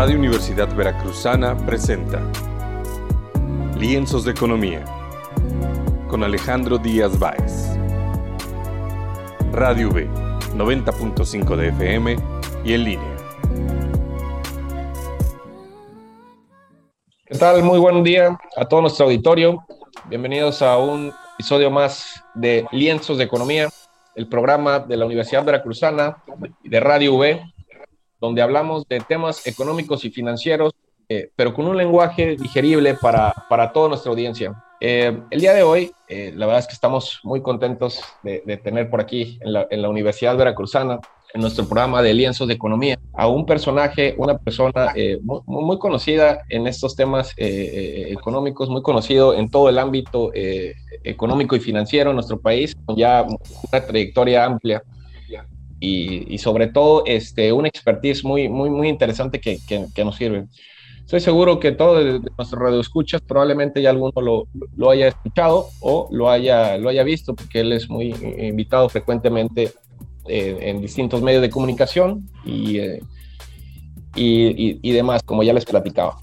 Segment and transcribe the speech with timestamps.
[0.00, 2.22] Radio Universidad Veracruzana presenta
[3.76, 4.82] Lienzos de Economía
[6.08, 7.76] con Alejandro Díaz Báez.
[9.52, 10.08] Radio V,
[10.56, 12.16] 90.5 de FM
[12.64, 13.16] y en línea.
[17.26, 17.62] ¿Qué tal?
[17.62, 19.66] Muy buen día a todo nuestro auditorio.
[20.08, 23.68] Bienvenidos a un episodio más de Lienzos de Economía,
[24.14, 26.22] el programa de la Universidad Veracruzana
[26.64, 27.52] de Radio V,
[28.20, 30.72] donde hablamos de temas económicos y financieros,
[31.08, 34.62] eh, pero con un lenguaje digerible para, para toda nuestra audiencia.
[34.80, 38.56] Eh, el día de hoy, eh, la verdad es que estamos muy contentos de, de
[38.56, 41.00] tener por aquí en la, en la Universidad Veracruzana
[41.34, 45.78] en nuestro programa de lienzos de economía a un personaje, una persona eh, muy, muy,
[45.78, 50.74] conocida en estos temas eh, eh, económicos, muy conocido en todo el ámbito eh,
[51.04, 54.82] económico y financiero en nuestro país, con ya una trayectoria amplia
[55.80, 60.16] y, y, sobre todo este, una expertise muy, muy, muy interesante que, que, que nos
[60.16, 60.46] sirve.
[61.00, 64.46] Estoy seguro que todos de nuestros radioescuchas probablemente ya alguno lo,
[64.76, 69.72] lo, haya escuchado o lo haya, lo haya visto, porque él es muy invitado frecuentemente
[70.28, 73.00] eh, en distintos medios de comunicación y, eh,
[74.14, 76.18] y, y, y, demás, como ya les platicaba.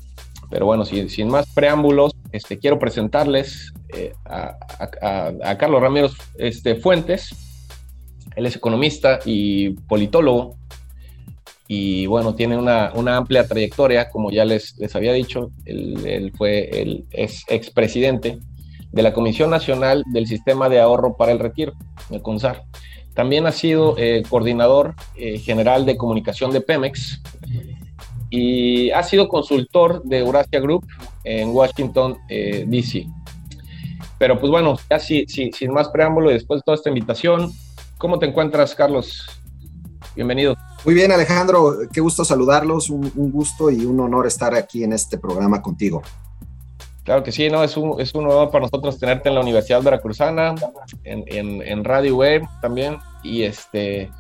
[0.50, 4.56] Pero bueno, sin, sin más preámbulos, este, quiero presentarles eh, a,
[5.02, 7.47] a, a, Carlos Ramírez este, Fuentes.
[8.38, 10.56] Él es economista y politólogo.
[11.68, 15.50] Y bueno, tiene una, una amplia trayectoria, como ya les, les había dicho.
[15.66, 18.38] Él, él fue el es expresidente
[18.92, 21.74] de la Comisión Nacional del Sistema de Ahorro para el Retiro,
[22.12, 22.64] el CONSAR.
[23.16, 27.20] También ha sido eh, coordinador eh, general de comunicación de Pemex
[28.30, 30.86] y ha sido consultor de Eurasia Group
[31.24, 33.08] en Washington, eh, D.C.
[34.20, 37.52] Pero pues bueno, ya si, si, sin más preámbulo y después de toda esta invitación,
[37.98, 39.26] ¿cómo te encuentras, Carlos?
[40.16, 40.56] Bienvenido.
[40.86, 44.94] Muy bien, Alejandro, qué gusto saludarlos, un, un gusto y un honor estar aquí en
[44.94, 46.02] este programa contigo.
[47.04, 49.82] Claro que sí, no, es un, es un honor para nosotros tenerte en la Universidad
[49.82, 50.56] Veracruzana,
[51.04, 54.12] en, en, en Radio Web también, y este,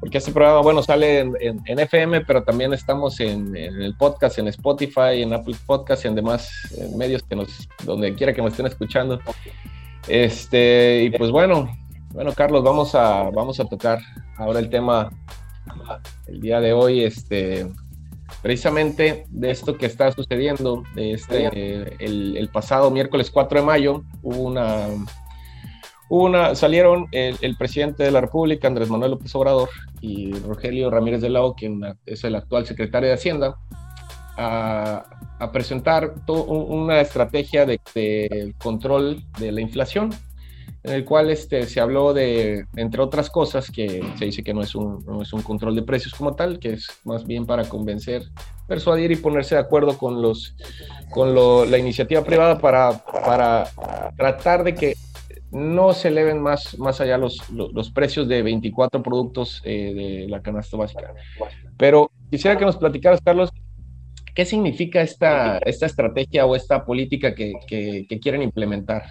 [0.00, 4.48] porque este programa, bueno, sale en, en, FM, pero también estamos en, el podcast, en
[4.48, 6.50] Spotify, en Apple Podcast y en demás
[6.96, 9.20] medios que nos, donde quiera que nos estén escuchando.
[10.08, 11.68] Este, y pues bueno,
[12.16, 13.98] bueno, Carlos, vamos a, vamos a tocar
[14.38, 15.10] ahora el tema
[16.26, 17.66] el día de hoy, este,
[18.40, 24.86] precisamente de esto que está sucediendo, este, el, pasado miércoles 4 de mayo, hubo una,
[26.08, 29.68] una salieron el, presidente de la República, Andrés Manuel López Obrador,
[30.00, 33.58] y Rogelio Ramírez de Lao, quien es el actual secretario de Hacienda,
[34.38, 35.04] a,
[35.38, 40.14] a presentar to, una estrategia de control de la inflación
[40.86, 44.62] en el cual este, se habló de, entre otras cosas, que se dice que no
[44.62, 47.68] es, un, no es un control de precios como tal, que es más bien para
[47.68, 48.22] convencer,
[48.68, 50.54] persuadir y ponerse de acuerdo con, los,
[51.10, 51.34] con
[51.68, 53.68] la iniciativa privada para, para
[54.16, 54.94] tratar de que
[55.50, 60.40] no se eleven más, más allá los, los, precios de 24 productos eh, de la
[60.40, 61.12] canasta básica.
[61.76, 63.50] Pero quisiera que nos platicaras, Carlos,
[64.36, 69.02] ¿qué significa esta, esta estrategia o esta política que quieren implementar?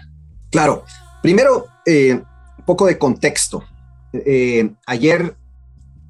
[0.50, 0.84] Claro,
[1.22, 2.14] Primero, eh,
[2.58, 3.64] un poco de contexto.
[4.12, 5.36] Eh, ayer,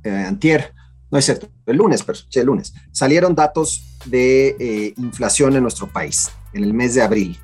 [0.05, 0.75] eh, antier,
[1.11, 5.63] no es cierto, el lunes, pero sí, el lunes, salieron datos de eh, inflación en
[5.63, 7.39] nuestro país en el mes de abril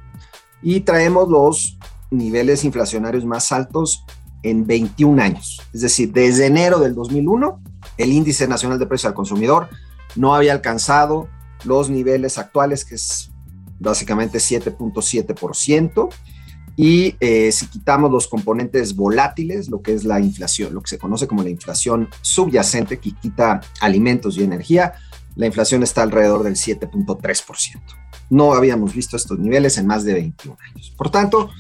[0.62, 1.78] y traemos los
[2.10, 4.04] niveles inflacionarios más altos
[4.42, 5.60] en 21 años.
[5.72, 7.62] Es decir, desde enero del 2001,
[7.98, 9.68] el índice nacional de precios al consumidor
[10.14, 11.28] no había alcanzado
[11.64, 13.30] los niveles actuales, que es
[13.78, 16.08] básicamente 7.7%.
[16.76, 20.98] Y eh, si quitamos los componentes volátiles, lo que es la inflación, lo que se
[20.98, 24.94] conoce como la inflación subyacente, que quita alimentos y energía,
[25.36, 27.80] la inflación está alrededor del 7.3%.
[28.30, 30.92] No habíamos visto estos niveles en más de 21 años.
[30.96, 31.50] Por tanto,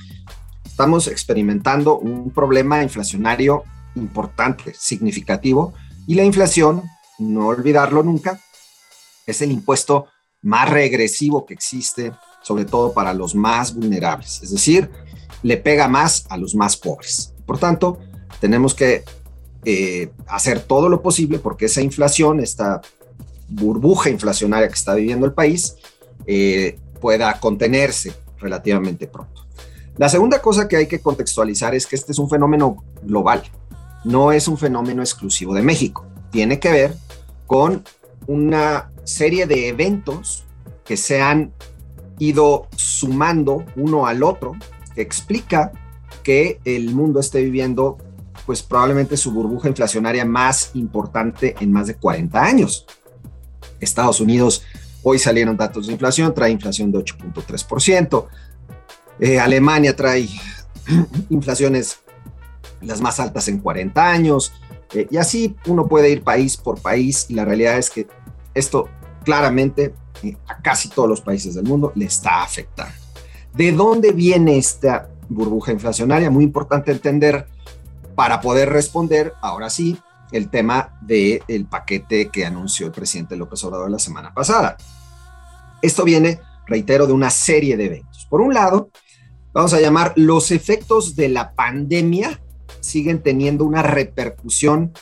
[0.64, 5.74] estamos experimentando un problema inflacionario importante, significativo,
[6.06, 6.82] y la inflación,
[7.18, 8.40] no olvidarlo nunca,
[9.26, 10.06] es el impuesto
[10.40, 12.12] más regresivo que existe
[12.42, 14.90] sobre todo para los más vulnerables, es decir,
[15.42, 17.34] le pega más a los más pobres.
[17.46, 17.98] Por tanto,
[18.40, 19.04] tenemos que
[19.64, 22.80] eh, hacer todo lo posible porque esa inflación, esta
[23.48, 25.76] burbuja inflacionaria que está viviendo el país,
[26.26, 29.46] eh, pueda contenerse relativamente pronto.
[29.98, 33.42] La segunda cosa que hay que contextualizar es que este es un fenómeno global,
[34.04, 36.06] no es un fenómeno exclusivo de México.
[36.30, 36.96] Tiene que ver
[37.46, 37.84] con
[38.26, 40.44] una serie de eventos
[40.84, 41.52] que se han
[42.22, 44.52] ido sumando uno al otro,
[44.94, 45.72] que explica
[46.22, 47.98] que el mundo esté viviendo
[48.46, 52.86] pues probablemente su burbuja inflacionaria más importante en más de 40 años.
[53.80, 54.64] Estados Unidos,
[55.02, 58.26] hoy salieron datos de inflación, trae inflación de 8.3%.
[59.20, 60.28] Eh, Alemania trae
[61.30, 62.00] inflaciones
[62.80, 64.52] las más altas en 40 años.
[64.94, 68.06] Eh, y así uno puede ir país por país y la realidad es que
[68.54, 68.88] esto
[69.24, 69.94] claramente
[70.48, 72.94] a casi todos los países del mundo le está afectando.
[73.54, 76.30] ¿De dónde viene esta burbuja inflacionaria?
[76.30, 77.46] Muy importante entender
[78.14, 79.98] para poder responder, ahora sí,
[80.32, 84.76] el tema del el paquete que anunció el presidente López Obrador la semana pasada.
[85.82, 88.26] Esto viene, reitero, de una serie de eventos.
[88.30, 88.90] Por un lado,
[89.52, 92.40] vamos a llamar los efectos de la pandemia
[92.82, 94.92] siguen teniendo una repercusión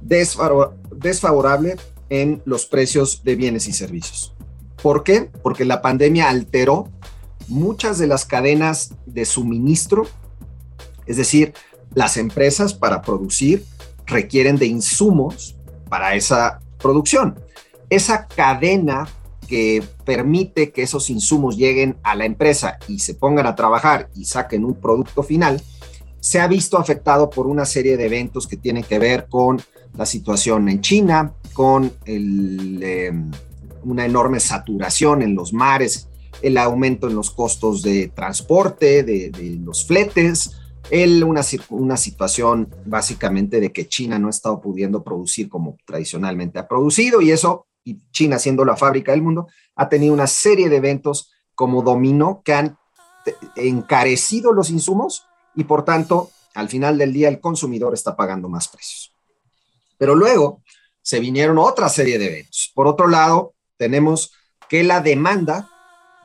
[0.00, 1.76] desfavorable
[2.08, 4.34] en los precios de bienes y servicios.
[4.82, 5.30] ¿Por qué?
[5.42, 6.88] Porque la pandemia alteró
[7.48, 10.06] muchas de las cadenas de suministro,
[11.06, 11.52] es decir,
[11.94, 13.64] las empresas para producir
[14.06, 15.56] requieren de insumos
[15.88, 17.38] para esa producción.
[17.88, 19.08] Esa cadena
[19.48, 24.24] que permite que esos insumos lleguen a la empresa y se pongan a trabajar y
[24.24, 25.60] saquen un producto final,
[26.20, 29.60] se ha visto afectado por una serie de eventos que tienen que ver con
[29.96, 33.30] la situación en China, con em,
[33.84, 36.08] una enorme saturación en los mares,
[36.42, 40.56] el aumento en los costos de transporte, de, los fletes,
[41.20, 47.20] una, situación básicamente de que China no ha estado pudiendo producir como tradicionalmente ha producido
[47.20, 47.66] y eso,
[48.10, 52.54] China siendo la fábrica del mundo, ha tenido una serie de eventos como dominó que
[52.54, 52.78] han
[53.56, 58.68] encarecido los insumos y por tanto, al final del día el consumidor está pagando más
[58.68, 59.12] precios.
[59.98, 60.62] Pero luego
[61.02, 62.70] se vinieron otra serie de eventos.
[62.74, 64.34] Por otro lado, tenemos
[64.68, 65.70] que la demanda,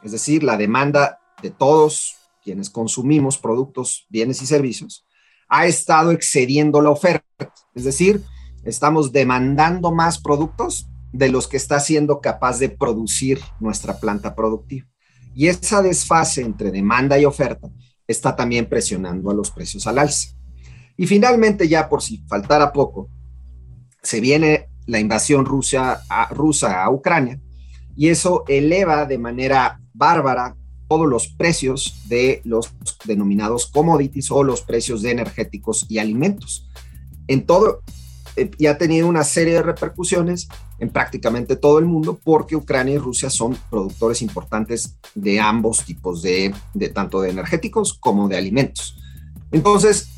[0.04, 5.06] es decir, la demanda de todos quienes consumimos productos, bienes y servicios,
[5.48, 7.54] ha estado excediendo la oferta.
[7.74, 8.22] Es decir,
[8.66, 14.86] estamos demandando más productos de los que está siendo capaz de producir nuestra planta productiva.
[15.34, 17.70] Y esa desfase entre demanda y oferta
[18.06, 20.36] está también presionando a los precios al alza.
[20.98, 23.10] Y finalmente, ya por si faltara poco,
[24.04, 27.40] se viene la invasión rusa a, Ucrania
[27.96, 30.56] y eso eleva de manera bárbara
[30.88, 32.74] todos los precios de los
[33.06, 36.68] denominados commodities o los precios de energéticos y alimentos.
[37.28, 37.82] En todo,
[38.36, 40.48] eh, y ha tenido una serie de repercusiones
[40.80, 46.22] en prácticamente todo el mundo porque Ucrania y Rusia son productores importantes de ambos tipos
[46.22, 48.98] de, de tanto de energéticos como de alimentos.
[49.52, 50.10] Entonces,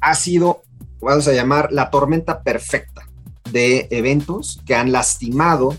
[0.00, 0.62] ha sido,
[1.00, 3.02] vamos a llamar, la tormenta perfecta
[3.50, 5.76] de eventos que han lastimado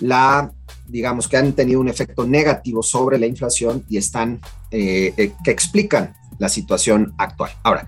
[0.00, 0.52] la,
[0.86, 4.40] digamos, que han tenido un efecto negativo sobre la inflación y están,
[4.70, 7.52] eh, eh, que explican la situación actual.
[7.62, 7.86] Ahora,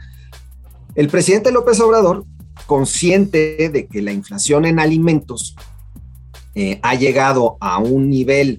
[0.94, 2.24] el presidente López Obrador
[2.66, 5.56] consciente de que la inflación en alimentos
[6.54, 8.58] eh, ha llegado a un nivel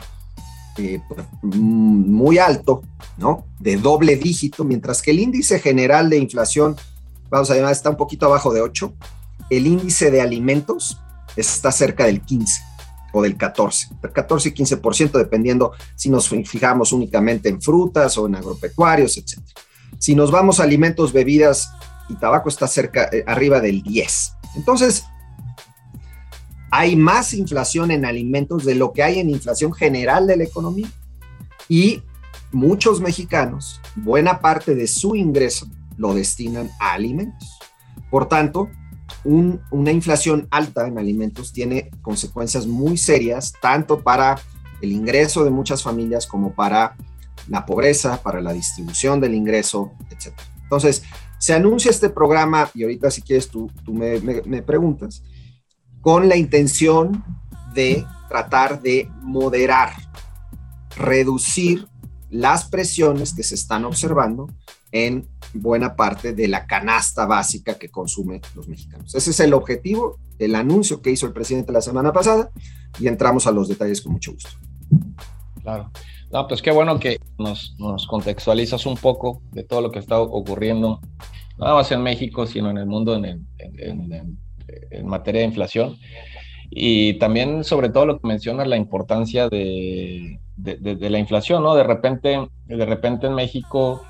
[1.41, 2.81] muy alto,
[3.17, 3.45] ¿no?
[3.61, 6.75] De doble dígito, mientras que el índice general de inflación,
[7.29, 8.93] vamos a llamar, está un poquito abajo de 8,
[9.51, 10.99] el índice de alimentos
[11.37, 12.74] está cerca del 15
[13.17, 18.27] o del 14, del 14 y 15%, dependiendo si nos fijamos únicamente en frutas o
[18.27, 19.39] en agropecuarios, etc.
[19.97, 21.71] Si nos vamos a alimentos, bebidas
[22.09, 24.33] y tabaco está cerca, eh, arriba del 10.
[24.57, 25.05] Entonces,
[26.71, 30.91] hay más inflación en alimentos de lo que hay en inflación general de la economía.
[31.69, 32.03] Y
[32.51, 37.47] muchos mexicanos, buena parte de su ingreso lo destinan a alimentos.
[38.11, 38.69] Por tanto,
[39.25, 44.39] una inflación alta en alimentos tiene consecuencias muy serias, tanto para
[44.81, 46.95] el ingreso de muchas familias como para
[47.47, 50.33] la pobreza, para la distribución del ingreso, etc.
[50.63, 51.03] Entonces,
[51.39, 55.23] se anuncia este programa, y ahorita si quieres tú, me, preguntas,
[56.01, 57.23] con la intención
[57.73, 59.91] de tratar de moderar,
[60.95, 61.87] reducir
[62.29, 64.47] las presiones que se están observando
[64.95, 69.13] en buena parte de la canasta básica que consumen los mexicanos.
[69.13, 72.49] Ese es el objetivo, el anuncio que hizo el presidente la semana pasada
[72.97, 74.51] y entramos a los detalles con mucho gusto.
[75.61, 75.91] Claro.
[76.31, 80.17] No, pues qué bueno que nos, nos contextualizas un poco de todo lo que está
[80.17, 81.01] ocurriendo,
[81.57, 84.37] no más en México, sino en el mundo en, en,
[84.91, 85.97] en, materia de inflación.
[86.69, 91.75] Y también, sobre todo, lo que mencionas, la importancia de, de, de, la inflación, ¿no?
[91.75, 94.01] De repente, de repente en México,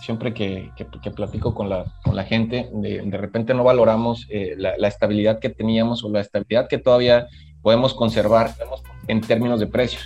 [0.00, 4.76] siempre que, que, platico con la, con la gente, de, repente no valoramos eh, la,
[4.78, 7.28] la, estabilidad que teníamos o la estabilidad que todavía
[7.62, 8.54] podemos conservar
[9.08, 10.02] en términos de precios.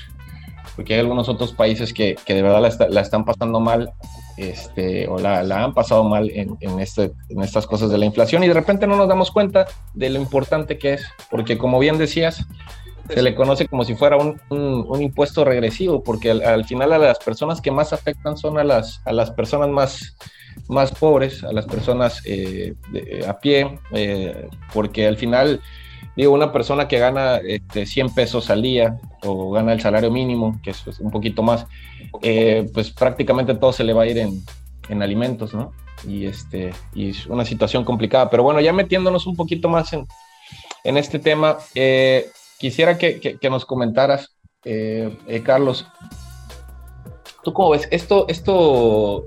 [0.76, 3.92] Porque hay algunos otros países que, que de verdad la, la, están pasando mal
[4.36, 8.42] este, o la han pasado mal en, en, este, en estas cosas de la inflación
[8.42, 11.98] y de repente no nos damos cuenta de lo importante que es, porque como bien
[11.98, 12.44] decías,
[13.08, 17.60] se le conoce como si fuera un, impuesto regresivo, porque al, final a las personas
[17.60, 20.16] que más afectan son a las, a las personas más,
[20.68, 22.74] más pobres, a las personas eh,
[23.26, 25.60] a pie, eh, porque al final,
[26.16, 30.60] digo, una persona que gana este, 100 pesos al día o gana el salario mínimo,
[30.62, 31.66] que es un poquito más,
[32.22, 34.42] eh, pues prácticamente todo se le va a ir en,
[34.88, 35.72] en alimentos, ¿no?
[36.06, 38.30] Y, este, y es una situación complicada.
[38.30, 40.06] Pero bueno, ya metiéndonos un poquito más en,
[40.84, 45.86] en este tema, eh, quisiera que, nos comentaras, eh, eh, Carlos,
[47.42, 47.86] ¿tú cómo ves?
[47.90, 49.24] ¿Esto, esto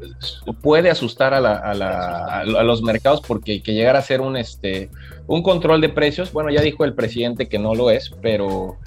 [0.62, 4.90] puede asustar a, los mercados porque que llegara a ser un, este,
[5.28, 6.34] un control de precios?
[6.34, 8.78] Bueno, ya dijo el presidente que no lo es, pero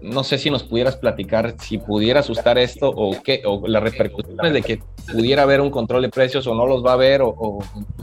[0.00, 4.52] no sé si nos pudieras platicar si pudiera asustar esto o qué, o las repercusiones
[4.52, 4.80] de que
[5.12, 7.58] pudiera haber un control de precios o no los va a haber, o,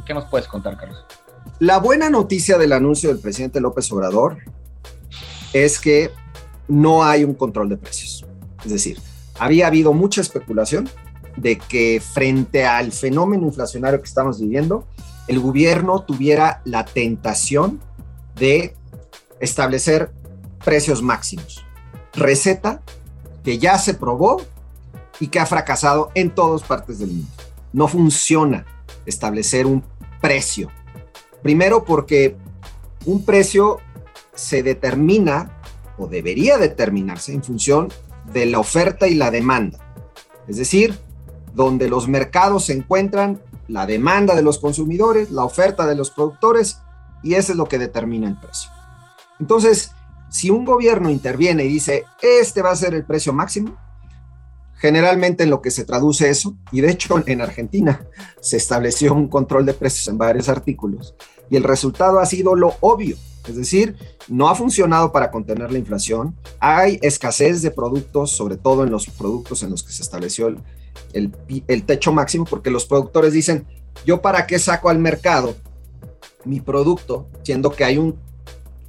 [0.06, 1.06] qué nos puedes contar, Carlos.
[1.60, 4.38] La buena noticia del anuncio del presidente López Obrador
[5.54, 6.12] es que
[6.68, 8.26] no hay un control de precios.
[8.64, 9.00] Es decir,
[9.40, 10.90] había habido mucha especulación
[11.38, 14.88] de que frente al fenómeno inflacionario que estamos viviendo,
[15.28, 17.80] el gobierno tuviera la tentación
[18.36, 18.76] de
[19.40, 20.12] establecer
[20.64, 21.66] precios máximos
[22.16, 22.82] receta
[23.44, 24.42] que ya se probó
[25.20, 27.32] y que ha fracasado en todas partes del mundo.
[27.74, 28.66] No funciona
[29.06, 29.84] establecer un
[30.22, 30.72] precio.
[31.44, 32.36] Primero porque
[33.06, 33.80] un precio
[34.36, 35.62] se determina
[35.98, 37.92] o debería determinarse en función
[38.32, 39.80] de la oferta y la demanda.
[40.48, 41.00] Es decir,
[41.54, 46.80] donde los mercados se encuentran, la demanda de los consumidores, la oferta de los productores,
[47.24, 48.70] y eso es lo que determina el precio.
[49.40, 49.92] Entonces,
[50.30, 53.78] si un gobierno interviene y dice, este va a ser el precio máximo,
[54.76, 58.06] generalmente en lo que se traduce eso, y de hecho en Argentina
[58.42, 61.16] se estableció un control de precios en varios artículos,
[61.50, 63.16] y el resultado ha sido lo obvio,
[63.48, 63.96] es decir,
[64.28, 69.08] no ha funcionado para contener la inflación, hay escasez de productos, sobre todo en los
[69.08, 70.56] productos en los que se estableció
[71.14, 73.66] el, techo máximo, porque los productores dicen,
[74.06, 75.56] yo para qué saco al mercado
[76.44, 78.18] mi producto, siendo que hay un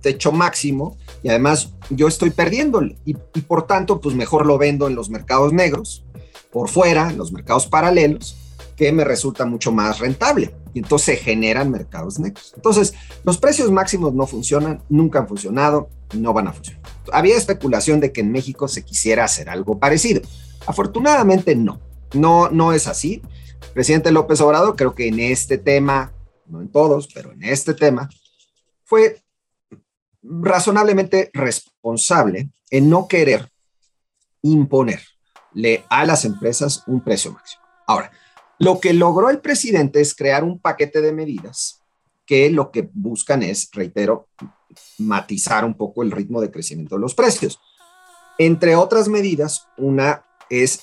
[0.01, 4.95] techo máximo y además yo estoy perdiéndole y, por tanto pues mejor lo vendo en
[4.95, 6.05] los mercados negros,
[6.53, 8.37] por fuera, en los mercados paralelos,
[8.77, 10.55] que me resulta mucho más rentable.
[10.75, 12.53] Y entonces se generan mercados negros.
[12.55, 12.95] Entonces,
[13.25, 16.83] los precios máximos no funcionan, nunca han funcionado no van a funcionar.
[17.13, 20.23] Había especulación de que en México se quisiera hacer algo parecido.
[20.67, 21.81] Afortunadamente no,
[22.15, 23.23] no, no es así.
[23.75, 26.13] presidente López Obrador creo que en este tema,
[26.47, 28.09] no en todos, pero en este tema,
[28.85, 29.23] fue
[30.23, 33.51] razonablemente responsable en no querer
[34.43, 37.63] imponerle a las empresas un precio máximo.
[37.87, 38.11] Ahora,
[38.59, 41.83] lo que logró el presidente es crear un paquete de medidas
[42.27, 44.29] que lo que buscan es, reitero,
[44.99, 47.61] matizar un poco el ritmo de crecimiento de los precios.
[48.39, 50.81] Entre otras medidas, una es,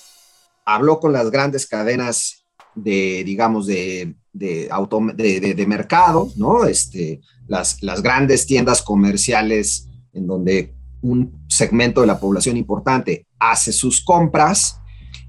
[0.64, 6.64] habló con las grandes cadenas de, digamos, de, de, mercados, ¿no?
[6.64, 13.72] Este, las, las grandes tiendas comerciales en donde un segmento de la población importante hace
[13.72, 14.80] sus compras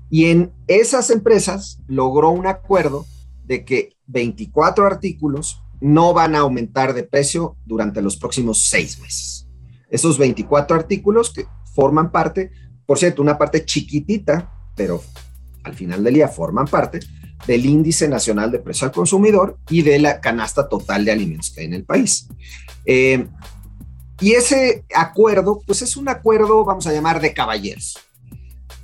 [0.09, 3.05] y en esas empresas logró un acuerdo
[3.45, 9.47] de que 24 artículos no van a aumentar de precio durante los próximos seis meses.
[9.89, 12.51] Esos 24 artículos que forman parte,
[12.85, 15.01] por cierto, una parte chiquitita, pero
[15.63, 16.99] al final del día forman parte
[17.47, 21.61] del índice nacional de precio al consumidor y de la canasta total de alimentos que
[21.61, 22.27] hay en el país.
[22.85, 23.27] Eh,
[24.21, 27.97] y ese acuerdo, pues es un acuerdo, vamos a llamar, de caballeros.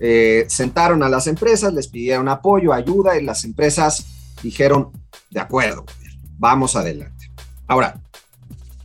[0.04, 4.04] Eh, sentaron a las empresas, les pidieron apoyo, ayuda, y las empresas
[4.42, 4.92] dijeron,
[5.30, 5.86] de acuerdo,
[6.40, 7.32] vamos adelante.
[7.68, 8.02] Ahora,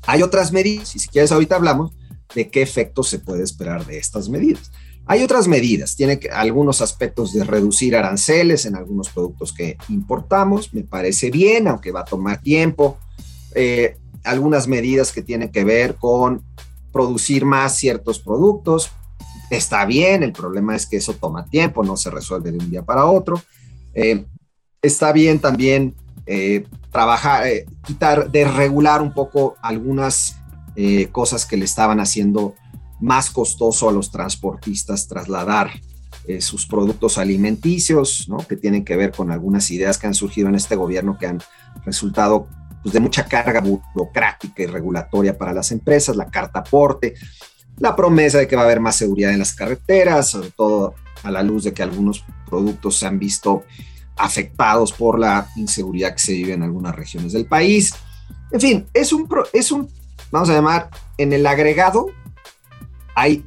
[0.07, 1.93] hay otras medidas, y si quieres ahorita hablamos
[2.35, 4.71] de qué efectos se puede esperar de estas medidas.
[5.07, 10.83] Hay otras medidas, tiene algunos aspectos de reducir aranceles en algunos productos que importamos, me
[10.83, 12.99] parece bien, aunque va a tomar tiempo.
[13.55, 16.45] Eh, algunas medidas que tienen que ver con
[16.93, 18.91] producir más ciertos productos,
[19.51, 22.83] está bien, el problema es que eso toma tiempo, no se resuelve de un día
[22.83, 23.41] para otro.
[23.95, 24.25] Eh,
[24.83, 25.95] está bien también
[26.27, 27.45] eh, trabajar,
[27.85, 30.37] quitar, desregular un poco algunas
[31.11, 32.55] cosas que le estaban haciendo
[33.01, 35.71] más costoso a los transportistas trasladar
[36.27, 38.39] eh, sus productos alimenticios, ¿no?
[38.39, 41.41] que tienen que ver con algunas ideas que han surgido en este gobierno que han
[41.85, 42.49] resultado
[42.83, 47.15] pues, de mucha carga burocrática y regulatoria para las empresas, la carta aporte,
[47.79, 51.31] la promesa de que va a haber más seguridad en las carreteras, sobre todo a
[51.31, 53.65] la luz de que algunos productos se han visto
[54.17, 57.95] afectados por la inseguridad que se vive en algunas regiones del país.
[58.51, 59.89] En fin, es un, es un
[60.31, 62.07] vamos a llamar, en el agregado,
[63.15, 63.45] hay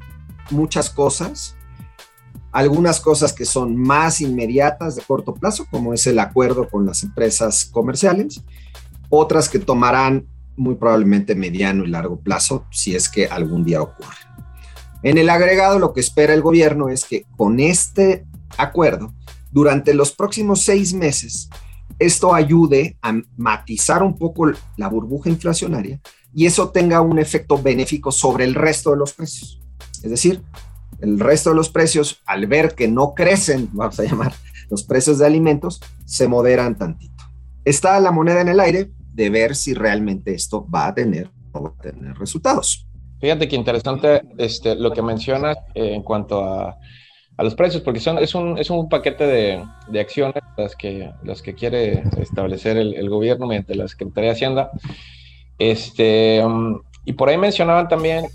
[0.49, 1.55] muchas cosas,
[2.51, 7.03] algunas cosas que son más inmediatas de corto plazo, como es el acuerdo con las
[7.03, 8.41] empresas comerciales,
[9.09, 10.27] otras que tomarán
[10.59, 14.17] muy probablemente mediano y largo plazo, si es que algún día ocurre.
[15.01, 18.25] En el agregado, lo que espera el gobierno es que con este
[18.57, 19.13] acuerdo,
[19.51, 21.49] durante los próximos seis meses,
[21.97, 25.99] esto ayude a matizar un poco la burbuja inflacionaria
[26.33, 29.61] y eso tenga un efecto benéfico sobre el resto de los precios.
[30.03, 30.43] Es decir,
[30.99, 34.33] el resto de los precios, al ver que no crecen, vamos a llamar,
[34.69, 37.23] los precios de alimentos, se moderan tantito.
[37.65, 41.69] Está la moneda en el aire de ver si realmente esto va a tener va
[41.77, 42.87] a tener resultados.
[43.19, 46.77] Fíjate qué interesante este, lo que mencionas eh, en cuanto a,
[47.35, 51.11] a, los precios, porque son, es, un, es un paquete de, de, acciones las que,
[51.23, 54.71] las que quiere establecer el, gobierno mediante la Secretaría de Hacienda.
[55.57, 56.41] Este,
[57.03, 58.25] y por ahí mencionaban también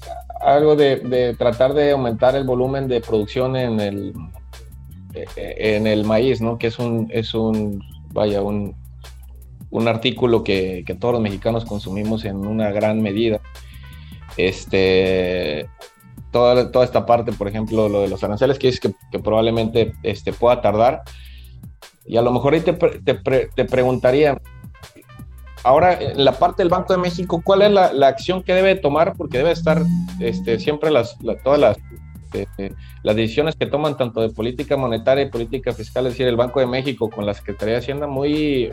[0.43, 4.12] algo de, de, tratar de aumentar el volumen de producción en el,
[5.14, 6.59] eh, en el maíz, ¿no?
[6.59, 8.76] Que es un, es un vaya, un,
[9.75, 13.40] un artículo que, que, todos los mexicanos consumimos en una gran medida.
[14.37, 15.69] Este,
[16.31, 20.33] toda, toda esta parte, por ejemplo, lo de los aranceles, que es que, probablemente este,
[20.33, 21.02] pueda tardar.
[22.07, 24.40] Y a lo mejor ahí te, te, te preguntaría,
[25.64, 28.76] ahora en la parte del Banco de México, ¿cuál es la, la acción que debe
[28.76, 29.14] tomar?
[29.16, 29.83] Porque debe estar
[30.21, 31.78] este, siempre las, la, todas las,
[32.33, 36.37] este, las decisiones que toman tanto de política monetaria y política fiscal, es decir, el
[36.37, 38.71] Banco de México con la Secretaría de Hacienda, muy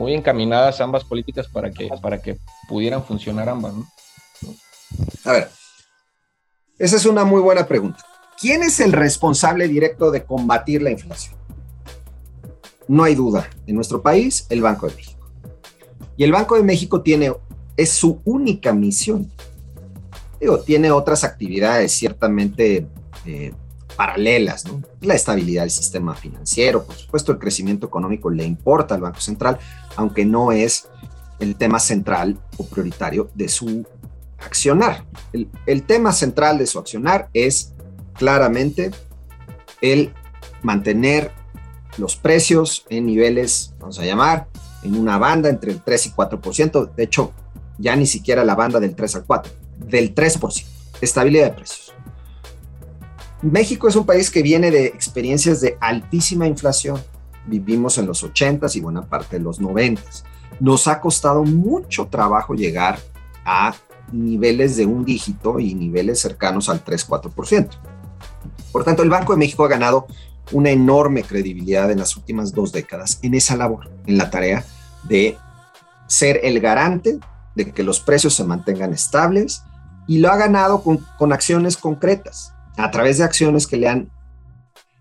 [0.00, 3.74] muy encaminadas ambas políticas para que, para que pudieran funcionar ambas.
[3.74, 3.86] ¿no?
[5.26, 5.50] A ver,
[6.78, 8.02] esa es una muy buena pregunta.
[8.40, 11.38] ¿Quién es el responsable directo de combatir la inflación?
[12.88, 15.30] No hay duda, en nuestro país, el Banco de México.
[16.16, 17.34] Y el Banco de México tiene,
[17.76, 19.30] es su única misión.
[20.40, 22.86] Digo, tiene otras actividades ciertamente
[23.26, 23.52] eh,
[24.00, 24.64] paralelas.
[25.02, 29.58] La estabilidad del sistema financiero, por supuesto, el crecimiento económico le importa al Banco Central,
[29.94, 30.88] aunque no es
[31.38, 33.86] el tema central o prioritario de su
[34.38, 35.04] accionar.
[35.34, 37.74] El, el tema central de su accionar es
[38.14, 38.90] claramente
[39.82, 40.14] el
[40.62, 41.32] mantener
[41.98, 44.46] los precios en niveles, vamos a llamar,
[44.82, 47.32] en una banda entre el 3 y 4%, de hecho,
[47.76, 50.64] ya ni siquiera la banda del 3 al 4, del 3%,
[51.02, 51.92] estabilidad de precios.
[53.42, 57.00] México es un país que viene de experiencias de altísima inflación.
[57.46, 60.24] Vivimos en los 80s y buena parte de los 90s.
[60.60, 62.98] Nos ha costado mucho trabajo llegar
[63.46, 63.74] a
[64.12, 67.70] niveles de un dígito y niveles cercanos al 3-4%.
[68.72, 70.06] Por tanto, el Banco de México ha ganado
[70.52, 74.64] una enorme credibilidad en las últimas dos décadas en esa labor, en la tarea
[75.04, 75.38] de
[76.08, 77.18] ser el garante
[77.54, 79.62] de que los precios se mantengan estables
[80.06, 82.52] y lo ha ganado con, con acciones concretas
[82.84, 84.10] a través de acciones que le han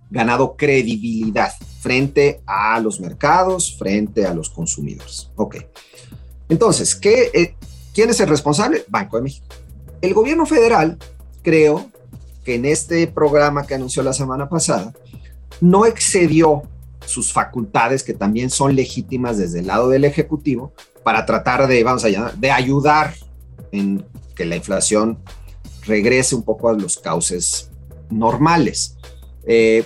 [0.09, 5.31] ganado credibilidad frente a los mercados, frente a los consumidores.
[5.35, 5.57] Ok.
[6.49, 7.55] Entonces, ¿qué, eh,
[7.93, 8.83] ¿quién es el responsable?
[8.87, 9.45] Banco de México.
[10.01, 10.97] El gobierno federal,
[11.43, 11.89] creo
[12.43, 14.93] que en este programa que anunció la semana pasada,
[15.61, 16.63] no excedió
[17.05, 22.03] sus facultades, que también son legítimas desde el lado del Ejecutivo, para tratar de, vamos
[22.03, 23.13] a llamar, de ayudar
[23.71, 25.19] en que la inflación
[25.85, 27.68] regrese un poco a los cauces
[28.09, 28.97] normales.
[29.45, 29.85] Eh,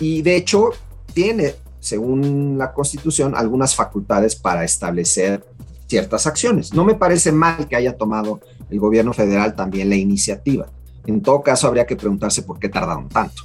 [0.00, 0.70] y de hecho,
[1.12, 5.44] tiene, según la Constitución, algunas facultades para establecer
[5.86, 6.72] ciertas acciones.
[6.72, 10.66] No me parece mal que haya tomado el gobierno federal también la iniciativa.
[11.06, 13.42] En todo caso, habría que preguntarse por qué tardaron tanto.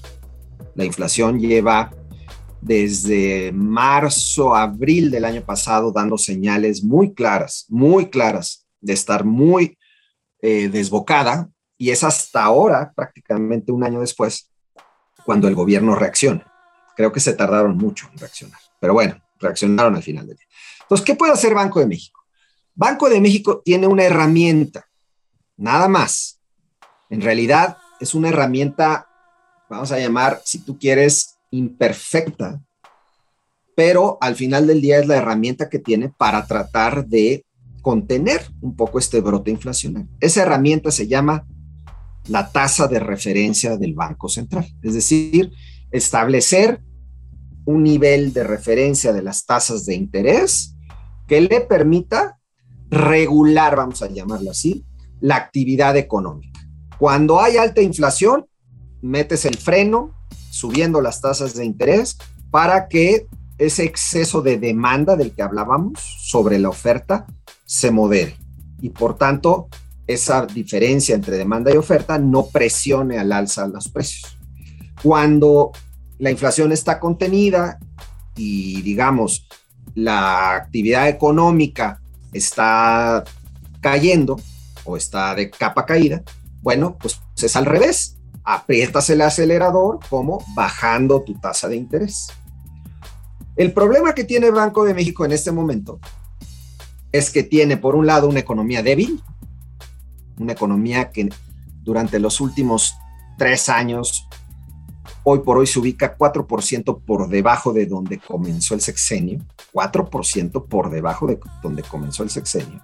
[0.76, 1.92] La inflación lleva
[2.62, 9.78] desde marzo, abril del año pasado dando señales muy claras, muy claras de estar muy
[10.42, 14.50] eh, desbocada y es hasta ahora, prácticamente un año después,
[15.26, 16.52] cuando el gobierno reacciona.
[16.96, 20.48] Creo que se tardaron mucho en reaccionar, pero bueno, reaccionaron al final del día.
[20.82, 22.24] Entonces, ¿qué puede hacer Banco de México?
[22.74, 24.88] Banco de México tiene una herramienta,
[25.56, 26.40] nada más.
[27.10, 29.08] En realidad es una herramienta,
[29.70, 32.62] vamos a llamar, si tú quieres, imperfecta,
[33.76, 37.46] pero al final del día es la herramienta que tiene para tratar de
[37.82, 40.10] contener un poco este brote inflacionario.
[40.20, 41.46] Esa herramienta se llama
[42.28, 45.52] la tasa de referencia del Banco Central, es decir,
[45.92, 46.82] establecer
[47.66, 50.76] un nivel de referencia de las tasas de interés
[51.28, 52.40] que le permita
[52.90, 54.86] regular, vamos a llamarlo así,
[55.20, 56.60] la actividad económica.
[56.98, 58.46] Cuando hay alta inflación,
[59.02, 60.14] metes el freno
[60.50, 62.18] subiendo las tasas de interés
[62.50, 67.26] para que ese exceso de demanda del que hablábamos sobre la oferta
[67.66, 68.38] se modere
[68.82, 69.68] y por tanto
[70.08, 74.38] esa diferencia entre demanda y oferta no presione al alza los precios.
[75.04, 75.72] Cuando
[76.18, 77.78] la inflación está contenida
[78.36, 79.48] y digamos
[79.94, 83.24] la actividad económica está
[83.82, 84.40] cayendo
[84.86, 86.24] o está de capa caída,
[86.62, 88.18] bueno, pues es al revés.
[88.44, 92.28] Aprietas el acelerador como bajando tu tasa de interés.
[93.58, 96.00] El problema que tiene Banco de México en este momento
[97.12, 99.22] es que tiene, por un lado, una economía débil,
[100.40, 101.30] una economía que
[101.84, 102.96] durante los últimos
[103.38, 104.28] tres años,
[105.24, 109.40] hoy por hoy se ubica 4% por debajo de donde comenzó el sexenio,
[109.74, 112.82] 4% por debajo de donde comenzó el sexenio,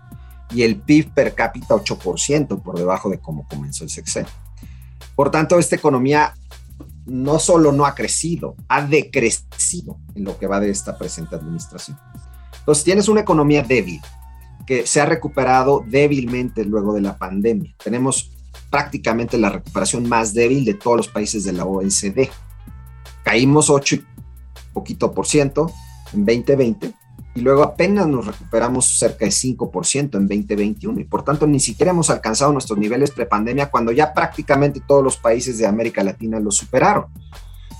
[0.51, 4.31] y el PIB per cápita 8% por debajo de cómo comenzó el sexenio.
[5.15, 6.33] Por tanto, esta economía
[7.05, 11.99] no solo no ha crecido, ha decrecido en lo que va de esta presente administración.
[12.59, 14.01] Entonces, tienes una economía débil,
[14.65, 17.75] que se ha recuperado débilmente luego de la pandemia.
[17.83, 18.31] Tenemos
[18.69, 22.29] prácticamente la recuperación más débil de todos los países de la OECD.
[23.23, 24.05] Caímos 8 y
[24.73, 25.71] poquito por ciento
[26.13, 26.93] en 2020
[27.35, 31.91] y luego apenas nos recuperamos cerca de 5% en 2021 y por tanto ni siquiera
[31.91, 36.51] hemos alcanzado nuestros niveles prepandemia cuando ya prácticamente todos los países de América Latina lo
[36.51, 37.05] superaron.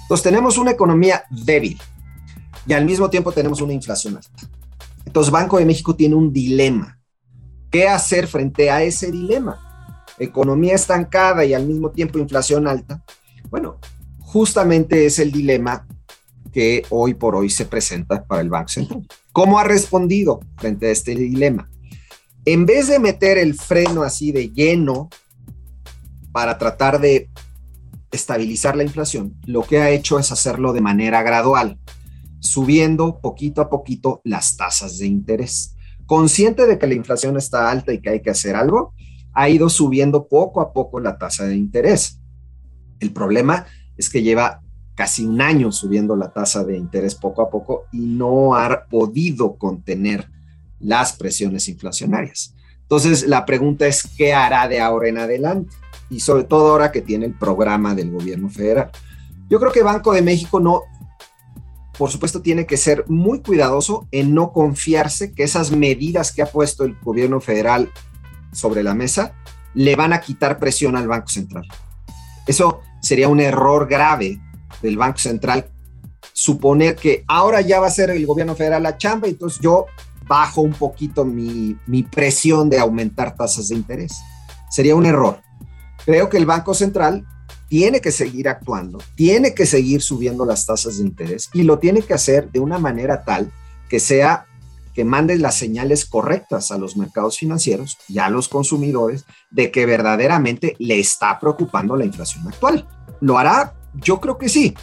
[0.02, 1.80] Entonces tenemos una economía débil
[2.66, 4.50] y al mismo tiempo tenemos una inflación alta.
[5.14, 7.00] Entonces, Banco de México tiene un dilema.
[7.70, 10.04] ¿Qué hacer frente a ese dilema?
[10.18, 13.04] Economía estancada y al mismo tiempo inflación alta.
[13.52, 13.78] Bueno,
[14.22, 15.86] justamente es el dilema
[16.52, 19.08] que hoy por hoy se presenta para el Banco Central.
[19.32, 21.70] ¿Cómo ha respondido frente a este dilema?
[22.44, 25.10] En vez de meter el freno así de lleno
[26.32, 27.30] para tratar de
[28.10, 31.78] estabilizar la inflación, lo que ha hecho es hacerlo de manera gradual
[32.44, 35.76] subiendo poquito a poquito las tasas de interés.
[36.06, 38.94] Consciente de que la inflación está alta y que hay que hacer algo,
[39.34, 42.20] ha ido subiendo poco a poco la tasa de interés.
[43.00, 43.66] El problema
[43.98, 44.62] es que lleva
[44.96, 49.58] casi un año subiendo la tasa de interés poco a poco y no ha podido
[49.58, 50.30] contener
[50.80, 52.54] las presiones inflacionarias.
[52.82, 55.74] Entonces, la pregunta es, ¿qué hará de ahora en adelante?
[56.10, 58.92] Y sobre todo ahora que tiene el programa del gobierno federal.
[59.50, 60.82] Yo creo que Banco de México no,
[61.98, 66.48] por supuesto, tiene que ser muy cuidadoso en no confiarse que esas medidas que ha
[66.48, 67.92] puesto el gobierno federal
[68.52, 69.34] sobre la mesa
[69.76, 71.66] le van a quitar presión al Banco Central.
[72.48, 74.40] Eso sería un error grave
[74.82, 75.70] del Banco Central,
[76.34, 79.86] suponer que ahora ya va a ser el gobierno federal la chamba, entonces yo
[80.28, 84.20] bajo un poquito mi, mi presión de aumentar tasas de interés.
[84.70, 85.42] Sería un error.
[86.06, 87.26] Creo que el Banco Central
[87.74, 92.04] tiene que seguir actuando, tiene que seguir subiendo las tasas de interés y lo tiene
[92.04, 93.52] que hacer de una manera tal
[93.90, 94.46] que sea
[94.94, 99.88] que mande las señales correctas a los mercados financieros y a los consumidores de que
[99.88, 102.88] verdaderamente le está preocupando la inflación actual.
[103.22, 103.74] ¿Lo hará?
[103.96, 104.76] Yo creo que sí.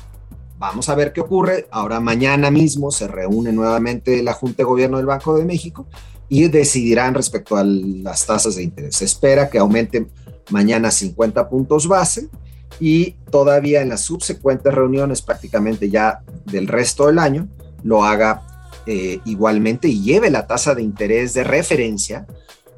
[0.59, 1.69] Vamos a ver qué ocurre.
[1.71, 5.87] Ahora mañana mismo se reúne nuevamente la Junta de Gobierno del Banco de México
[6.29, 8.97] y decidirán respecto a las tasas de interés.
[8.97, 10.11] Se espera que aumenten
[10.51, 12.29] mañana 50 puntos base
[12.79, 17.49] y todavía en las subsecuentes reuniones prácticamente ya del resto del año
[17.83, 18.43] lo haga
[18.87, 22.27] eh, igualmente y lleve la tasa de interés de referencia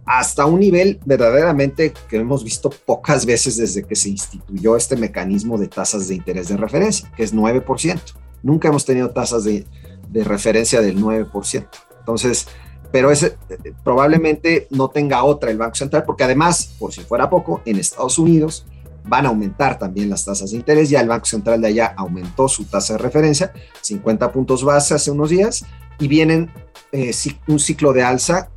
[0.04, 5.58] hasta un nivel verdaderamente que hemos visto pocas veces desde que se instituyó este mecanismo
[5.58, 8.00] de tasas de interés de referencia, que es 9%.
[8.42, 9.64] Nunca hemos tenido tasas de,
[10.10, 11.66] de referencia del 9%.
[12.00, 12.48] Entonces,
[12.90, 17.30] pero ese eh, probablemente no tenga otra el Banco Central, porque además, por si fuera
[17.30, 18.66] poco, en Estados Unidos
[19.04, 20.90] van a aumentar también las tasas de interés.
[20.90, 25.10] Ya el Banco Central de allá aumentó su tasa de referencia, 50 puntos base hace
[25.10, 25.64] unos días,
[25.98, 26.50] y vienen
[26.92, 27.12] eh,
[27.46, 28.48] un ciclo de alza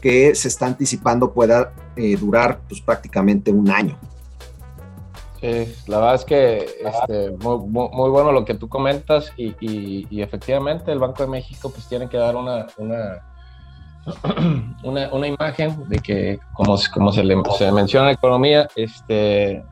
[0.00, 3.98] que se está anticipando pueda eh, durar pues, prácticamente un año.
[5.40, 11.00] Sí, la verdad es que este, muy, bueno lo que tú comentas y, efectivamente el
[11.00, 13.26] Banco de México pues tiene que dar una, una,
[14.84, 17.22] una, imagen de que como, como se,
[17.58, 19.64] se menciona en economía, este,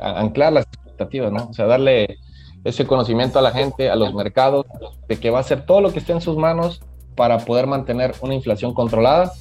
[0.00, 1.48] anclar las expectativas, ¿no?
[1.50, 2.18] O sea, darle
[2.64, 4.66] ese conocimiento a la gente, a los mercados,
[5.08, 6.82] de que va a hacer todo lo que esté en sus manos
[7.14, 9.32] para poder mantener una inflación controlada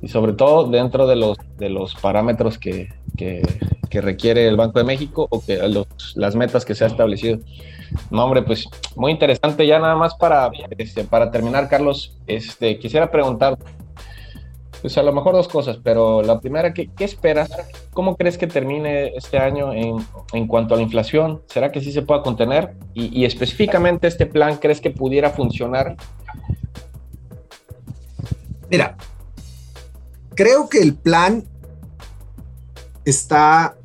[0.00, 3.42] y sobre todo dentro de los, de los parámetros que, que,
[4.00, 5.58] requiere el Banco de México o que
[6.14, 7.38] las metas que se ha establecido.
[8.10, 9.66] No, hombre, pues muy interesante.
[9.66, 13.58] Ya nada más para, este, para terminar, Carlos, este, quisiera preguntar,
[14.80, 17.50] pues a lo mejor dos cosas, pero la primera, ¿qué, qué esperas?
[17.92, 19.96] ¿Cómo crees que termine este año en,
[20.32, 21.42] en, cuanto a la inflación?
[21.46, 22.74] ¿Será que sí se pueda contener?
[22.94, 25.96] Y, específicamente este plan, ¿crees que pudiera funcionar?
[28.70, 28.96] Mira,
[30.34, 31.44] creo que el plan
[33.04, 33.76] está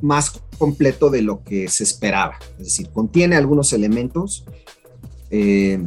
[0.00, 2.36] más completo de lo que se esperaba.
[2.58, 4.46] Es decir, contiene algunos elementos
[5.30, 5.84] eh,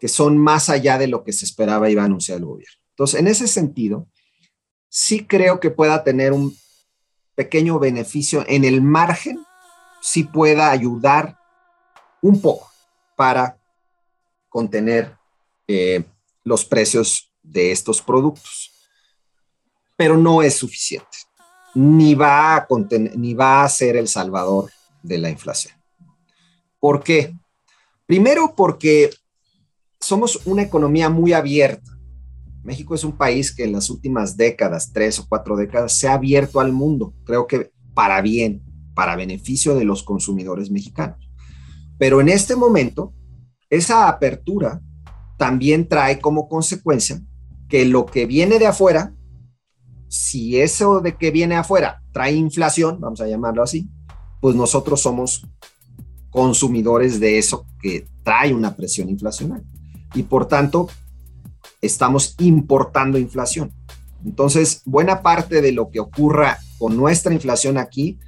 [0.00, 2.81] que son más allá de lo que se esperaba iba a anunciar el gobierno.
[2.92, 4.06] Entonces, en ese sentido,
[4.88, 6.56] sí creo que pueda tener un
[7.34, 9.44] pequeño beneficio en el margen,
[10.00, 11.38] sí pueda ayudar
[12.20, 12.70] un poco
[13.16, 13.58] para
[14.48, 15.16] contener
[15.66, 16.04] eh,
[16.44, 18.70] los precios de estos productos.
[19.96, 21.18] Pero no es suficiente,
[21.74, 22.66] ni va, a
[23.14, 24.70] ni va a ser el salvador
[25.02, 25.74] de la inflación.
[26.78, 27.34] ¿Por qué?
[28.06, 29.10] Primero porque
[30.00, 31.90] somos una economía muy abierta.
[32.62, 36.14] México es un país que en las últimas décadas, tres o cuatro décadas, se ha
[36.14, 38.62] abierto al mundo, creo que para bien,
[38.94, 41.18] para beneficio de los consumidores mexicanos.
[41.98, 43.14] Pero en este momento,
[43.70, 44.80] esa apertura
[45.38, 47.20] también trae como consecuencia
[47.68, 49.14] que lo que viene de afuera,
[50.08, 53.90] si eso de que viene afuera trae inflación, vamos a llamarlo así,
[54.40, 55.48] pues nosotros somos
[56.30, 59.66] consumidores de eso que trae una presión inflacionaria.
[60.14, 60.88] Y por tanto,
[61.82, 63.72] estamos importando inflación.
[64.24, 68.18] Entonces, buena parte de lo que ocurra con nuestra inflación aquí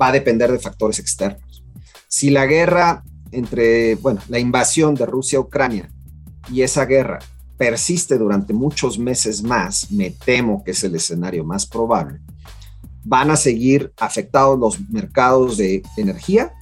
[0.00, 1.64] va a depender de factores externos.
[2.08, 5.90] Si la guerra entre, bueno, la invasión de Rusia a Ucrania
[6.50, 7.18] y esa guerra
[7.56, 12.20] persiste durante muchos meses más, me temo que es el escenario más probable,
[13.04, 16.52] van a seguir afectados los mercados de energía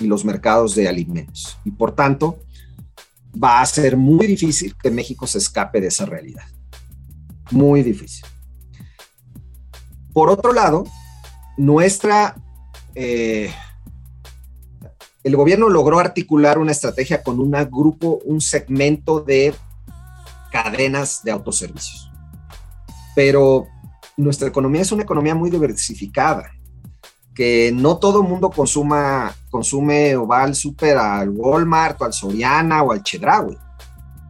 [0.00, 1.58] y los mercados de alimentos.
[1.64, 2.38] Y por tanto,
[3.32, 6.44] va a ser muy difícil que México se escape de esa realidad.
[7.50, 8.24] Muy difícil.
[10.12, 10.84] Por otro lado,
[11.56, 12.36] nuestra
[12.94, 13.50] eh,
[15.28, 19.54] el gobierno logró articular una estrategia con un grupo, un segmento de
[20.50, 22.10] cadenas de autoservicios.
[23.14, 23.66] Pero
[24.16, 26.50] nuestra economía es una economía muy diversificada,
[27.38, 32.82] que no todo mundo consuma, consume o va al súper al Walmart o al Soriana
[32.82, 33.56] o al Chedraui.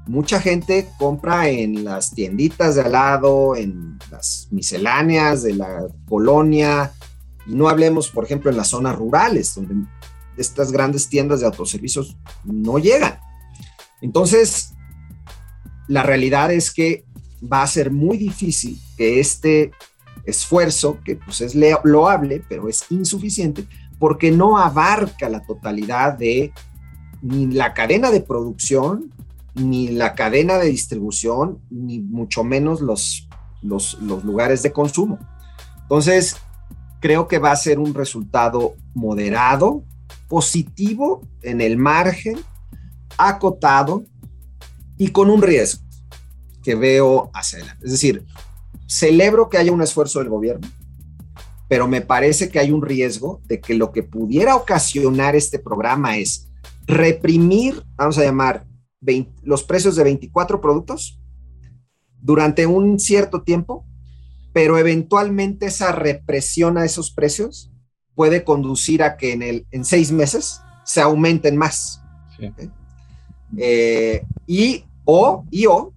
[0.07, 6.93] Mucha gente compra en las tienditas de al lado, en las misceláneas de la colonia,
[7.47, 9.89] y no hablemos, por ejemplo, en las zonas rurales, donde
[10.37, 13.19] estas grandes tiendas de autoservicios no llegan.
[14.03, 14.75] Entonces,
[15.87, 17.07] la realidad es que
[17.43, 19.71] va a ser muy difícil que este
[20.29, 23.67] esfuerzo, que pues es loable, pero es insuficiente,
[23.99, 26.53] porque no abarca la totalidad de
[27.23, 29.13] ni la cadena de producción,
[29.55, 33.29] ni la cadena de distribución, ni mucho menos los,
[33.63, 35.19] los, los lugares de consumo.
[35.83, 36.37] Entonces,
[37.01, 39.85] creo que va a ser un resultado moderado,
[40.29, 42.39] positivo en el margen,
[43.17, 44.05] acotado
[44.97, 45.83] y con un riesgo
[46.63, 47.85] que veo hacia adelante.
[47.87, 48.27] Es decir,
[48.89, 50.67] celebro que haya un esfuerzo del gobierno,
[51.69, 56.17] pero me parece que hay un riesgo de que lo que pudiera ocasionar este programa
[56.17, 56.49] es
[56.87, 58.67] reprimir, vamos a llamar,
[59.43, 61.21] los precios de 24 productos
[62.21, 63.87] durante un cierto tiempo,
[64.53, 67.71] pero eventualmente esa represión a esos precios
[68.15, 72.03] puede conducir a que en, el, en seis meses se aumenten más.
[73.57, 75.95] Eh, y, o, y o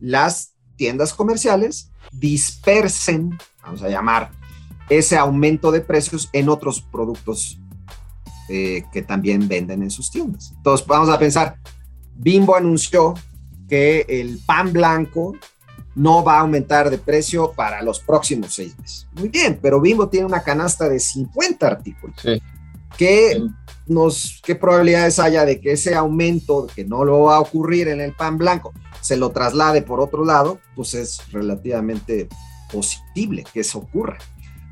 [0.00, 4.30] las tiendas comerciales dispersen, vamos a llamar,
[4.88, 7.58] ese aumento de precios en otros productos
[8.48, 10.52] eh, que también venden en sus tiendas.
[10.56, 11.56] Entonces, vamos a pensar,
[12.14, 13.14] Bimbo anunció
[13.68, 15.34] que el pan blanco
[15.94, 19.06] no va a aumentar de precio para los próximos seis meses.
[19.12, 22.16] Muy bien, pero Bimbo tiene una canasta de 50 artículos.
[22.96, 23.42] ¿Qué,
[23.86, 28.00] nos, ¿Qué probabilidades haya de que ese aumento, que no lo va a ocurrir en
[28.00, 30.60] el pan blanco, se lo traslade por otro lado?
[30.74, 32.28] Pues es relativamente
[32.72, 34.18] posible que eso ocurra.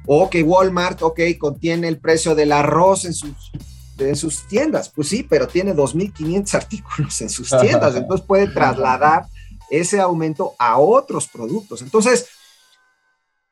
[0.07, 3.53] O que Walmart, ok, contiene el precio del arroz en sus,
[3.99, 4.89] en sus tiendas.
[4.89, 9.27] Pues sí, pero tiene 2.500 artículos en sus tiendas, entonces puede trasladar
[9.71, 11.83] ese aumento a otros productos.
[11.83, 12.27] Entonces,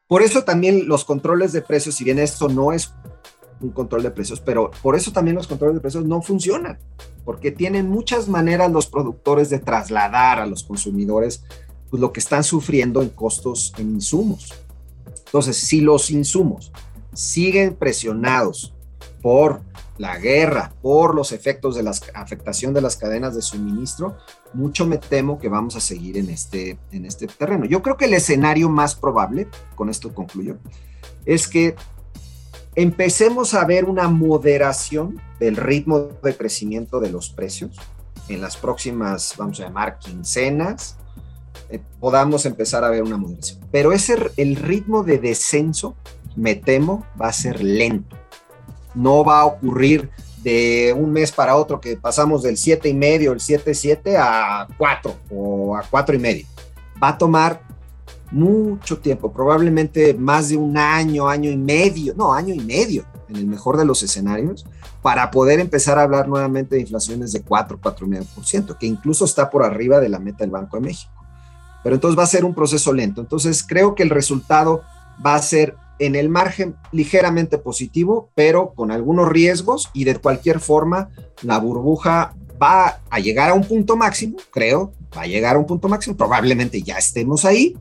[0.09, 2.93] por eso también los controles de precios, si bien esto no es
[3.61, 6.79] un control de precios, pero por eso también los controles de precios no funcionan,
[7.25, 11.45] porque tienen muchas maneras los productores de trasladar a los consumidores
[11.91, 14.53] pues, lo que están sufriendo en costos en insumos.
[15.27, 16.73] Entonces, si los insumos
[17.13, 18.75] siguen presionados
[19.21, 19.61] por
[19.99, 24.17] la guerra, por los efectos de la afectación de las cadenas de suministro,
[24.55, 27.65] mucho me temo que vamos a seguir en este, en este terreno.
[27.65, 30.57] Yo creo que el escenario más probable, con esto concluyo,
[31.27, 31.75] es que
[32.79, 37.77] empecemos a ver una moderación del ritmo de crecimiento de los precios
[38.29, 40.97] en las próximas, vamos a llamar, quincenas,
[41.71, 43.59] eh, podamos empezar a ver una moderación.
[43.73, 45.97] Pero ese, el ritmo de descenso
[46.37, 48.17] me temo, va a ser lento.
[48.95, 50.09] No va a ocurrir
[50.45, 55.17] de un mes para otro que pasamos del 7 y medio, el 7-7 a 4
[55.33, 56.47] o a 4 y medio.
[57.03, 57.61] Va a tomar
[58.31, 63.37] mucho tiempo, probablemente más de un año, año y medio, no, año y medio, en
[63.37, 64.67] el mejor de los escenarios,
[65.03, 69.65] para poder empezar a hablar nuevamente de inflaciones de 4, 4,5%, que incluso está por
[69.65, 71.13] arriba de la meta del Banco de México.
[71.83, 73.21] Pero entonces va a ser un proceso lento.
[73.21, 74.83] Entonces creo que el resultado
[75.25, 80.61] va a ser en el margen ligeramente positivo, pero con algunos riesgos y de cualquier
[80.61, 81.11] forma
[81.43, 85.67] la burbuja va a llegar a un punto máximo, creo, va a llegar a un
[85.67, 87.77] punto máximo, probablemente ya estemos ahí,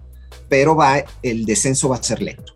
[0.49, 2.53] pero va, el descenso va a ser lento.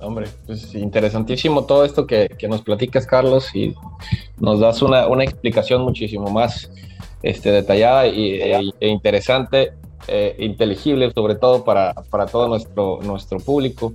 [0.00, 3.74] Hombre, pues interesantísimo todo esto que, que nos platicas, Carlos, y
[4.38, 6.70] nos das una, una explicación muchísimo más
[7.22, 9.72] este, detallada y, e, e interesante,
[10.08, 13.92] e inteligible, sobre todo para, para todo nuestro, nuestro público.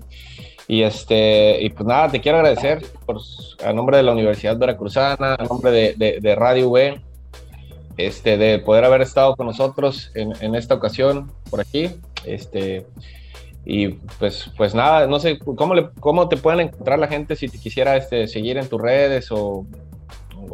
[0.68, 3.20] Y, este, y pues nada, te quiero agradecer por,
[3.64, 7.02] a nombre de la Universidad Veracruzana, a nombre de, de, Radio V,
[7.98, 11.92] este, de poder haber estado con nosotros en, en, esta ocasión por aquí.
[12.26, 12.88] Este,
[13.66, 17.50] y pues, pues nada, no sé, ¿cómo, le, ¿cómo te pueden encontrar la gente si
[17.50, 19.66] te quisiera este, seguir en tus redes o,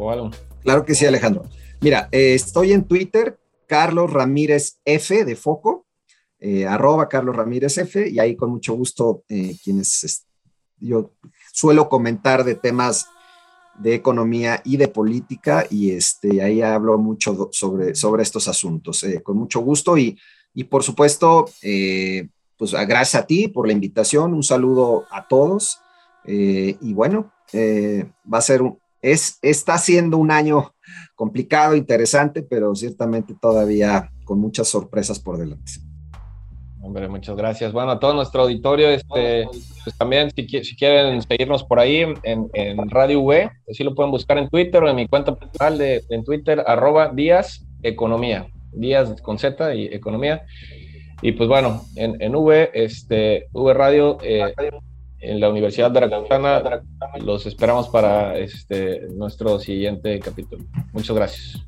[0.09, 0.31] algo?
[0.61, 1.43] Claro que sí, Alejandro.
[1.81, 5.85] Mira, eh, estoy en Twitter, Carlos Ramírez F de Foco
[6.39, 10.25] eh, arroba Carlos Ramírez F, y ahí con mucho gusto eh, quienes
[10.79, 11.11] yo
[11.51, 13.07] suelo comentar de temas
[13.77, 19.37] de economía y de política, y este, ahí hablo mucho sobre, sobre estos asuntos, con
[19.37, 20.17] mucho gusto, y,
[20.53, 21.45] y por supuesto,
[22.61, 25.79] pues gracias a ti por la invitación, un saludo a todos,
[26.23, 30.75] y bueno, va a ser un, es, está siendo un año
[31.15, 35.71] complicado, interesante, pero ciertamente todavía con muchas sorpresas por delante.
[36.83, 37.73] Hombre, muchas gracias.
[37.73, 39.47] Bueno, a todo nuestro auditorio, este,
[39.83, 44.49] pues también si, quieren seguirnos por ahí en, Radio V, así lo pueden buscar en
[44.49, 49.73] Twitter o en mi cuenta personal de, en Twitter, arroba Díaz Economía, Díaz con Z
[49.73, 50.45] y Economía.
[51.21, 54.53] Y pues bueno, en, en V, este, V Radio, eh,
[55.19, 56.81] en la Universidad Veracruzana,
[57.23, 60.63] los esperamos para este, nuestro siguiente capítulo.
[60.93, 61.63] Muchas gracias.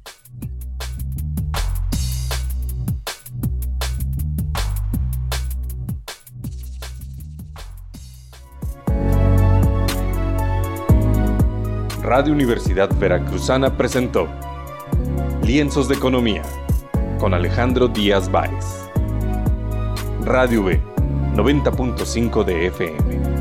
[12.01, 14.27] Radio Universidad Veracruzana presentó
[15.43, 16.41] Lienzos de Economía
[17.17, 18.82] con Alejandro Díaz Báez.
[20.25, 20.79] Radio B,
[21.35, 23.32] 90.5 de FM.